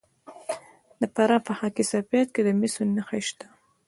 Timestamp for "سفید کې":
1.93-2.41